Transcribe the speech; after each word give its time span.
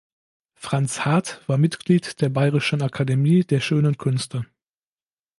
Franz 0.55 1.05
Hart 1.05 1.47
war 1.47 1.59
Mitglied 1.59 2.21
der 2.21 2.29
Bayerischen 2.29 2.81
Akademie 2.81 3.43
der 3.43 3.59
Schönen 3.59 3.99
Künste. 3.99 4.47